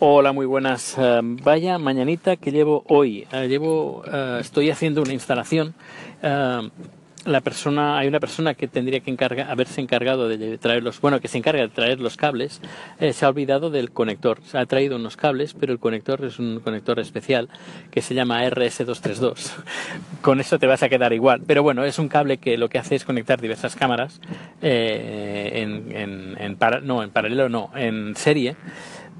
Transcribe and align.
Hola, 0.00 0.32
muy 0.32 0.44
buenas. 0.44 0.96
Eh, 0.98 1.20
vaya 1.22 1.78
mañanita 1.78 2.36
que 2.36 2.50
llevo 2.50 2.82
hoy. 2.88 3.28
Eh, 3.30 3.46
llevo, 3.46 4.02
eh, 4.12 4.38
estoy 4.40 4.70
haciendo 4.70 5.02
una 5.02 5.12
instalación. 5.12 5.74
la 6.20 7.40
persona, 7.40 7.96
hay 7.96 8.08
una 8.08 8.20
persona 8.20 8.52
que 8.52 8.68
tendría 8.68 9.00
que 9.00 9.10
encargar, 9.10 9.50
haberse 9.50 9.80
encargado 9.80 10.28
de 10.28 10.58
traer 10.58 10.82
los, 10.82 11.00
bueno, 11.00 11.20
que 11.20 11.28
se 11.28 11.38
encarga 11.38 11.62
de 11.62 11.68
traer 11.68 11.98
los 11.98 12.18
cables, 12.18 12.60
se 13.00 13.24
ha 13.24 13.28
olvidado 13.28 13.70
del 13.70 13.92
conector. 13.92 14.40
Se 14.44 14.58
ha 14.58 14.66
traído 14.66 14.96
unos 14.96 15.16
cables, 15.16 15.54
pero 15.54 15.72
el 15.72 15.78
conector 15.78 16.22
es 16.24 16.38
un 16.38 16.60
conector 16.60 17.00
especial 17.00 17.48
que 17.90 18.02
se 18.02 18.14
llama 18.14 18.44
RS232. 18.44 19.52
Con 20.20 20.40
eso 20.40 20.58
te 20.58 20.66
vas 20.66 20.82
a 20.82 20.90
quedar 20.90 21.14
igual. 21.14 21.40
Pero 21.46 21.62
bueno, 21.62 21.84
es 21.84 21.98
un 21.98 22.08
cable 22.08 22.36
que 22.36 22.58
lo 22.58 22.68
que 22.68 22.78
hace 22.78 22.94
es 22.96 23.04
conectar 23.06 23.40
diversas 23.40 23.74
cámaras 23.74 24.20
en, 24.60 25.96
en, 25.96 26.36
en 26.38 26.58
no, 26.82 27.02
en 27.02 27.10
paralelo 27.10 27.48
no, 27.48 27.70
en 27.74 28.16
serie 28.16 28.56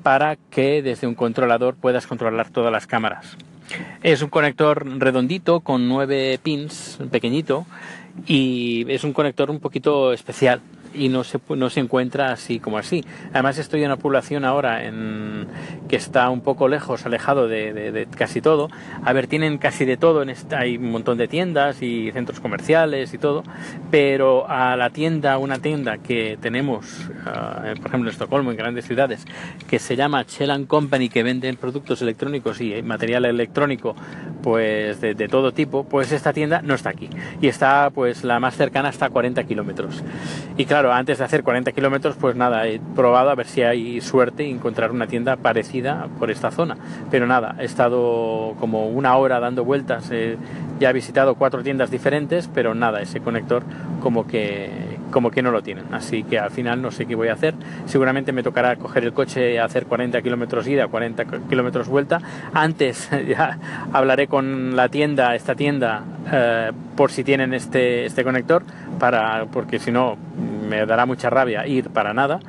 para 0.04 0.36
que 0.36 0.82
desde 0.82 1.08
un 1.08 1.14
controlador 1.14 1.74
puedas 1.74 2.06
controlar 2.06 2.50
todas 2.50 2.70
las 2.70 2.86
cámaras. 2.86 3.36
Es 4.02 4.20
un 4.20 4.28
conector 4.28 4.86
redondito 5.00 5.60
con 5.60 5.88
nueve 5.88 6.38
pins, 6.42 6.98
pequeñito, 7.10 7.66
y 8.26 8.84
es 8.92 9.02
un 9.02 9.14
conector 9.14 9.50
un 9.50 9.60
poquito 9.60 10.12
especial 10.12 10.60
y 10.94 11.08
no 11.08 11.24
se, 11.24 11.38
no 11.48 11.70
se 11.70 11.80
encuentra 11.80 12.32
así 12.32 12.60
como 12.60 12.78
así. 12.78 13.04
Además 13.32 13.58
estoy 13.58 13.80
en 13.80 13.86
una 13.86 13.96
población 13.96 14.44
ahora 14.44 14.84
en, 14.84 15.46
que 15.88 15.96
está 15.96 16.30
un 16.30 16.40
poco 16.40 16.68
lejos, 16.68 17.04
alejado 17.06 17.48
de, 17.48 18.06
casi 18.16 18.40
todo. 18.40 18.68
A 19.02 19.12
ver, 19.12 19.26
tienen 19.26 19.58
casi 19.58 19.84
de 19.84 19.96
todo, 19.96 20.22
en 20.22 20.30
esta, 20.30 20.60
hay 20.60 20.76
un 20.76 20.90
montón 20.90 21.18
de 21.18 21.28
tiendas 21.28 21.82
y 21.82 22.10
centros 22.12 22.40
comerciales 22.40 23.12
y 23.14 23.18
todo, 23.18 23.42
pero 23.90 24.48
a 24.48 24.76
la 24.76 24.90
tienda, 24.90 25.38
una 25.38 25.58
tienda 25.58 25.98
que 25.98 26.38
tenemos, 26.40 27.08
ah, 27.26 27.74
por 27.76 27.88
ejemplo 27.88 28.08
en 28.08 28.12
Estocolmo, 28.12 28.50
en 28.50 28.56
grandes 28.56 28.86
ciudades, 28.86 29.26
que 29.68 29.78
se 29.78 29.96
llama 29.96 30.24
Chelan 30.24 30.66
Company, 30.66 31.08
que 31.08 31.22
venden 31.22 31.56
productos 31.56 32.02
electrónicos 32.02 32.60
y 32.60 32.82
material 32.82 33.24
electrónico 33.24 33.94
pues 34.44 35.00
de, 35.00 35.14
todo 35.26 35.52
tipo, 35.52 35.84
pues 35.84 36.12
esta 36.12 36.34
tienda 36.34 36.60
no 36.60 36.74
está 36.74 36.90
aquí. 36.90 37.08
Y 37.40 37.48
está, 37.48 37.88
pues 37.88 38.24
la 38.24 38.38
más 38.40 38.54
cercana 38.54 38.90
está 38.90 39.06
a 39.06 39.10
40 39.10 39.42
kilómetros. 39.44 40.04
Y 40.58 40.66
claro, 40.66 40.92
antes 40.92 41.16
de 41.16 41.24
hacer 41.24 41.42
40 41.42 41.72
kilómetros, 41.72 42.16
pues 42.20 42.36
nada, 42.36 42.66
he 42.66 42.78
probado 42.94 43.30
a 43.30 43.34
ver 43.34 43.46
si 43.46 43.62
hay 43.62 44.02
suerte 44.02 44.44
y 44.44 44.50
encontrar 44.50 44.90
una 44.90 45.06
tienda 45.06 45.36
parecida 45.36 46.08
por 46.18 46.30
esta 46.30 46.50
zona. 46.50 46.76
Pero 47.10 47.26
nada, 47.26 47.56
he 47.58 47.64
estado 47.64 48.54
como 48.60 48.86
una 48.88 49.16
hora 49.16 49.40
dando 49.40 49.64
vueltas, 49.64 50.10
ya 50.78 50.90
he 50.90 50.92
visitado 50.92 51.36
cuatro 51.36 51.62
tiendas 51.62 51.90
diferentes, 51.90 52.50
pero 52.52 52.74
nada, 52.74 53.00
ese 53.00 53.20
conector 53.20 53.62
como 54.02 54.26
que, 54.26 54.93
como 55.14 55.30
que 55.30 55.42
no 55.42 55.52
lo 55.52 55.62
tienen. 55.62 55.94
Así 55.94 56.24
que 56.24 56.40
al 56.40 56.50
final 56.50 56.82
no 56.82 56.90
sé 56.90 57.06
qué 57.06 57.14
voy 57.14 57.28
a 57.28 57.34
hacer. 57.34 57.54
Seguramente 57.86 58.32
me 58.32 58.42
tocará 58.42 58.74
coger 58.74 59.04
el 59.04 59.12
coche 59.12 59.54
y 59.54 59.58
hacer 59.58 59.86
40 59.86 60.20
kilómetros 60.22 60.66
ida, 60.66 60.88
40 60.88 61.24
kilómetros 61.48 61.86
vuelta. 61.86 62.20
Antes 62.52 63.08
ya 63.28 63.56
hablaré 63.92 64.26
con 64.26 64.74
la 64.74 64.88
tienda, 64.88 65.36
esta 65.36 65.54
tienda, 65.54 66.02
eh, 66.32 66.72
por 66.96 67.12
si 67.12 67.22
tienen 67.22 67.54
este, 67.54 68.06
este 68.06 68.24
conector, 68.24 68.64
para, 68.98 69.46
porque 69.52 69.78
si 69.78 69.92
no 69.92 70.16
me 70.68 70.84
dará 70.84 71.06
mucha 71.06 71.30
rabia 71.30 71.64
ir 71.64 71.90
para 71.90 72.12
nada, 72.12 72.40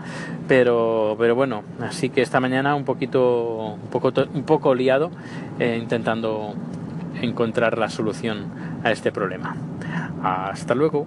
pero, 0.48 1.16
pero 1.20 1.36
bueno, 1.36 1.62
así 1.82 2.10
que 2.10 2.24
esta 2.24 2.40
mañana 2.40 2.74
un 2.74 2.84
poquito, 2.84 3.76
un 3.76 3.90
poco, 3.92 4.12
un 4.34 4.44
poco 4.44 4.74
liado 4.74 5.12
eh, 5.60 5.78
intentando 5.80 6.56
encontrar 7.22 7.78
la 7.78 7.90
solución 7.90 8.48
a 8.84 8.92
este 8.92 9.12
problema. 9.12 9.56
Hasta 10.24 10.74
luego. 10.74 11.06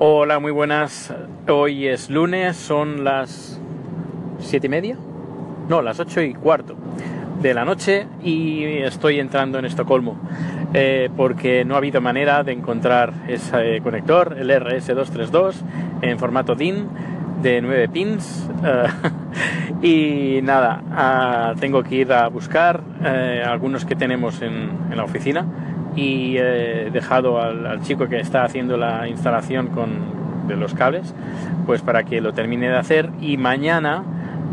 Hola, 0.00 0.38
muy 0.38 0.52
buenas. 0.52 1.12
Hoy 1.48 1.88
es 1.88 2.08
lunes, 2.08 2.56
son 2.56 3.02
las 3.02 3.60
siete 4.38 4.68
y 4.68 4.70
media, 4.70 4.96
no, 5.68 5.82
las 5.82 5.98
ocho 5.98 6.22
y 6.22 6.34
cuarto 6.34 6.76
de 7.42 7.52
la 7.52 7.64
noche 7.64 8.06
y 8.22 8.62
estoy 8.64 9.18
entrando 9.18 9.58
en 9.58 9.64
Estocolmo. 9.64 10.16
Eh, 10.72 11.10
porque 11.16 11.64
no 11.64 11.74
ha 11.74 11.78
habido 11.78 12.00
manera 12.00 12.44
de 12.44 12.52
encontrar 12.52 13.12
ese 13.26 13.80
conector, 13.82 14.36
el 14.38 14.50
RS232, 14.50 15.54
en 16.02 16.16
formato 16.20 16.54
DIN 16.54 16.86
de 17.42 17.60
9 17.60 17.88
pins. 17.88 18.48
Y 19.82 20.40
nada, 20.42 20.82
ah, 20.90 21.54
tengo 21.60 21.84
que 21.84 21.96
ir 21.96 22.12
a 22.12 22.28
buscar 22.28 22.80
eh, 23.04 23.44
algunos 23.46 23.84
que 23.84 23.94
tenemos 23.94 24.42
en, 24.42 24.96
la 24.96 25.04
oficina 25.04 25.46
y 25.98 26.38
he 26.38 26.90
dejado 26.92 27.40
al, 27.40 27.82
chico 27.82 28.08
que 28.08 28.20
está 28.20 28.44
haciendo 28.44 28.76
la 28.76 29.08
instalación 29.08 29.68
con, 29.68 30.46
de 30.46 30.56
los 30.56 30.72
cables, 30.72 31.12
pues 31.66 31.82
para 31.82 32.04
que 32.04 32.20
lo 32.20 32.32
termine 32.32 32.68
de 32.68 32.76
hacer 32.76 33.10
y 33.20 33.36
mañana 33.36 34.04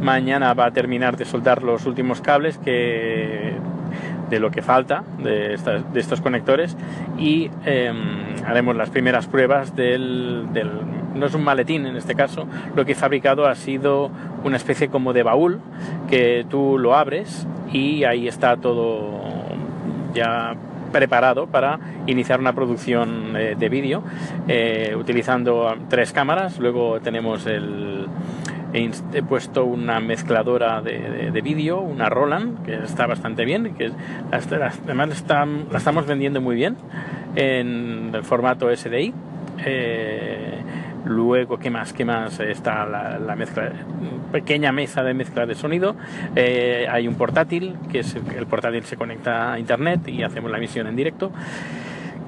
mañana 0.02 0.54
va 0.54 0.66
a 0.66 0.72
terminar 0.72 1.16
de 1.18 1.26
soldar 1.26 1.64
los 1.64 1.86
últimos 1.86 2.20
cables 2.20 2.58
que 2.58 3.54
de 4.30 4.40
lo 4.40 4.52
que 4.52 4.62
falta 4.62 5.04
de, 5.24 5.54
estos 5.94 6.20
conectores 6.20 6.76
y 7.18 7.50
em, 7.66 7.96
haremos 8.46 8.76
las 8.76 8.90
primeras 8.90 9.28
pruebas 9.28 9.76
del, 9.76 10.48
no 11.14 11.26
es 11.28 11.34
un 11.34 11.44
maletín 11.44 11.86
en 11.86 11.96
este 11.96 12.16
caso, 12.16 12.48
lo 12.76 12.86
que 12.86 12.94
he 12.94 12.96
fabricado 12.96 13.46
ha 13.46 13.56
sido 13.56 14.10
una 14.44 14.58
especie 14.58 14.90
como 14.90 15.14
de 15.14 15.24
baúl 15.24 15.60
que 16.10 16.46
tú 16.50 16.78
lo 16.80 16.96
abres 16.96 17.48
y 17.72 18.04
ahí 18.04 18.28
está 18.28 18.58
todo 18.58 19.22
ya 20.14 20.56
preparado 20.96 21.48
para 21.48 21.78
iniciar 22.08 22.40
una 22.40 22.54
producción 22.54 23.36
eh, 23.36 23.56
de 23.60 23.68
vídeo 23.68 24.02
eh, 24.48 24.96
utilizando 24.98 25.76
tres 25.90 26.14
cámaras, 26.14 26.58
luego 26.58 27.02
tenemos 27.02 27.46
el 27.48 28.08
he, 28.72 29.22
puesto 29.24 29.66
una 29.66 30.00
mezcladora 30.00 30.82
de, 30.82 31.42
vídeo, 31.42 31.82
una 31.82 32.08
Roland, 32.08 32.64
que 32.66 32.76
está 32.76 33.08
bastante 33.08 33.44
bien, 33.44 33.76
que 33.76 33.92
además 34.32 35.26
la 35.70 35.78
estamos 35.78 36.06
vendiendo 36.06 36.40
muy 36.40 36.56
bien 36.56 36.78
en 37.36 38.12
el 38.14 38.24
formato 38.24 38.74
SDI. 38.74 39.14
Eh, 39.66 40.35
luego, 41.06 41.58
¿qué 41.58 41.70
más? 41.70 41.94
¿Qué 41.94 42.06
más? 42.06 42.40
Está 42.40 42.86
la, 42.86 43.36
mezcla, 43.36 43.72
pequeña 44.32 44.72
mesa 44.72 45.04
de 45.04 45.14
mezcla 45.14 45.46
de 45.46 45.56
sonido. 45.56 45.96
Eh, 46.36 46.88
hay 46.90 47.08
un 47.08 47.16
portátil, 47.16 47.76
que 47.92 48.00
es 48.00 48.16
el 48.16 48.48
portátil 48.48 48.84
se 48.84 48.98
conecta 48.98 49.54
a 49.54 49.60
internet 49.60 50.08
y 50.08 50.24
hacemos 50.24 50.52
la 50.52 50.58
emisión 50.58 50.88
en 50.88 50.96
directo. 50.96 51.32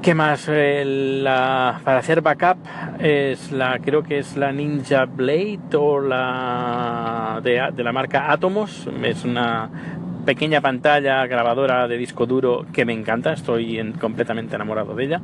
¿Qué 0.01 0.13
más? 0.13 0.47
Eh, 0.49 1.21
para 1.83 1.97
hacer 1.97 2.21
backup 2.21 2.57
es 2.99 3.51
la, 3.51 3.79
creo 3.79 4.03
que 4.03 4.19
es 4.19 4.38
la 4.38 4.51
Ninja 4.51 5.05
Blade 5.05 5.75
o 5.75 5.99
la 5.99 7.41
de, 7.44 7.83
la 7.83 7.91
marca 7.91 8.31
Atomos. 8.31 8.88
Es 9.03 9.25
una 9.25 9.69
pequeña 10.25 10.61
pantalla 10.61 11.25
grabadora 11.25 11.88
de 11.88 11.97
disco 11.97 12.25
duro 12.25 12.65
que 12.71 12.85
me 12.85 12.94
encanta, 12.94 13.33
estoy 13.33 13.94
completamente 13.99 14.55
enamorado 14.55 14.94
de 14.94 15.03
ella. 15.03 15.21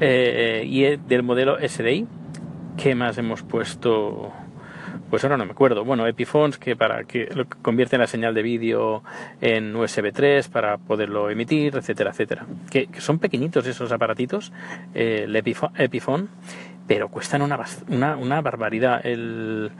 Eh, 0.00 0.64
y 0.66 0.84
es 0.84 1.08
del 1.08 1.22
modelo 1.22 1.58
SDI. 1.58 2.06
¿Qué 2.76 2.94
más 2.94 3.18
hemos 3.18 3.42
puesto? 3.42 4.32
pues 5.14 5.22
ahora 5.22 5.36
no 5.36 5.44
me 5.44 5.52
acuerdo. 5.52 5.84
Bueno, 5.84 6.08
Epiphones 6.08 6.58
que 6.58 6.74
para 6.74 7.04
que 7.04 7.28
convierten 7.62 8.00
la 8.00 8.08
señal 8.08 8.34
de 8.34 8.42
vídeo 8.42 9.04
en 9.40 9.76
USB 9.76 10.12
3 10.12 10.48
para 10.48 10.76
poderlo 10.78 11.30
emitir, 11.30 11.76
etcétera, 11.76 12.10
etcétera. 12.10 12.46
Que, 12.68 12.88
son 12.98 13.20
pequeñitos 13.20 13.64
esos 13.68 13.92
aparatitos, 13.92 14.52
eh, 14.92 15.26
el 15.26 15.36
Epiphone, 15.36 16.28
pero 16.88 17.10
cuestan 17.10 17.42
una, 17.42 17.60
una, 18.18 18.40
barbaridad. 18.40 19.06
El, 19.06 19.70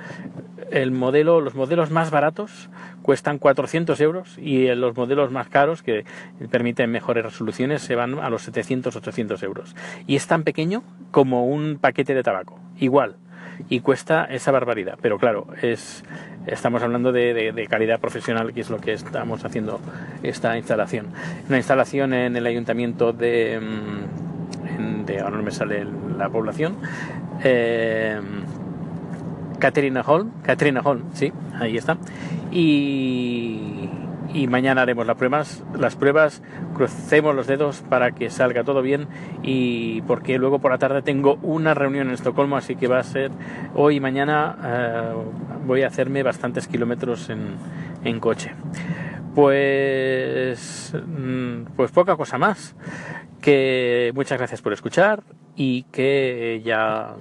el, 0.71 0.91
modelo, 0.91 1.41
los 1.41 1.55
modelos 1.55 1.91
más 1.91 2.11
baratos 2.11 2.71
cuestan 3.03 3.39
400 3.39 4.01
euros 4.01 4.39
y 4.39 4.67
los 4.75 4.97
modelos 4.97 5.31
más 5.31 5.49
caros 5.49 5.83
que 5.83 6.05
permiten 6.51 6.91
mejores 6.91 7.25
resoluciones 7.25 7.83
se 7.83 7.95
van 7.95 8.19
a 8.19 8.31
los 8.31 8.43
700, 8.43 8.97
800 8.97 9.43
euros. 9.43 9.77
Y 10.07 10.17
es 10.17 10.27
tan 10.27 10.43
pequeño 10.43 10.83
como 11.11 11.47
un 11.47 11.79
paquete 11.81 12.15
de 12.15 12.23
tabaco. 12.23 12.59
Igual 12.79 13.17
y 13.69 13.81
cuesta 13.81 14.25
esa 14.25 14.51
barbaridad. 14.51 14.99
Pero 15.01 15.19
claro, 15.19 15.47
es, 15.63 16.05
estamos 16.47 16.83
hablando 16.83 17.13
de, 17.13 17.67
calidad 17.71 18.01
profesional, 18.01 18.53
que 18.53 18.61
es 18.61 18.71
lo 18.71 18.79
que 18.79 18.93
estamos 18.93 19.45
haciendo 19.45 19.81
esta 20.23 20.57
instalación. 20.57 21.07
Una 21.49 21.59
instalación 21.59 22.15
en 22.15 22.37
el 22.37 22.47
ayuntamiento 22.47 23.13
de, 23.13 23.61
mm, 23.61 25.05
de 25.05 25.21
ahora 25.21 25.37
no 25.37 25.43
me 25.43 25.51
sale 25.51 25.87
la 26.17 26.29
población, 26.29 26.77
eh, 27.43 28.21
Caterina 29.59 30.03
Hall, 30.03 30.31
Caterina 30.43 30.81
Hall, 30.85 31.05
sí, 31.13 31.33
ahí 31.59 31.77
está. 31.77 31.97
Y, 32.51 33.89
y 34.33 34.47
mañana 34.49 34.83
haremos 34.83 35.07
las 35.07 35.17
pruebas, 35.17 35.63
las 35.79 35.97
pruebas, 35.97 36.43
crucemos 36.75 37.35
los 37.35 37.47
dedos 37.47 37.83
para 37.89 38.13
que 38.13 38.31
salga 38.31 38.65
todo 38.65 38.83
bien 38.83 39.07
y 39.43 40.03
porque 40.03 40.39
luego 40.39 40.59
por 40.59 40.73
la 40.73 40.79
tarde 40.79 41.03
tengo 41.03 41.39
una 41.43 41.75
reunión 41.75 42.09
en 42.09 42.15
Estocolmo, 42.15 42.57
así 42.57 42.77
que 42.77 42.89
va 42.89 42.99
a 42.99 43.05
ser 43.05 43.31
hoy 43.75 43.97
y 43.97 44.01
mañana 44.01 44.57
eh, 44.65 45.15
voy 45.67 45.83
a 45.83 45.87
hacerme 45.87 46.23
bastantes 46.23 46.67
kilómetros 46.67 47.31
en, 47.31 47.57
en 48.05 48.21
coche. 48.21 48.53
Pues, 49.35 50.95
mm, 50.95 51.75
pues 51.77 51.91
poca 51.91 52.17
cosa 52.17 52.39
más. 52.39 52.77
Que 53.41 54.13
muchas 54.15 54.39
gracias 54.39 54.63
por 54.63 54.73
escuchar 54.73 55.23
y 55.55 55.83
que 55.85 56.63
ya 56.65 57.15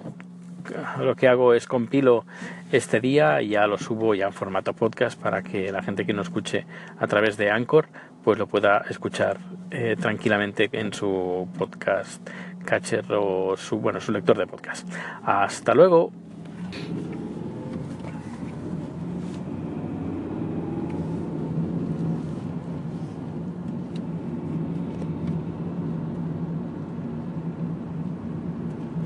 lo 0.99 1.15
que 1.15 1.27
hago 1.27 1.53
es 1.53 1.67
compilo 1.67 2.25
este 2.71 2.99
día 2.99 3.41
y 3.41 3.49
ya 3.49 3.67
lo 3.67 3.77
subo 3.77 4.15
ya 4.15 4.27
en 4.27 4.33
formato 4.33 4.73
podcast 4.73 5.19
para 5.19 5.43
que 5.43 5.71
la 5.71 5.83
gente 5.83 6.05
que 6.05 6.13
no 6.13 6.21
escuche 6.21 6.65
a 6.97 7.07
través 7.07 7.37
de 7.37 7.51
Anchor 7.51 7.87
pues 8.23 8.37
lo 8.37 8.47
pueda 8.47 8.85
escuchar 8.89 9.37
eh, 9.71 9.95
tranquilamente 9.99 10.69
en 10.71 10.93
su 10.93 11.47
podcast 11.57 12.27
catcher 12.65 13.05
o 13.09 13.55
su 13.57 13.79
bueno 13.79 13.99
su 13.99 14.11
lector 14.11 14.37
de 14.37 14.47
podcast. 14.47 14.87
Hasta 15.23 15.73
luego 15.73 16.11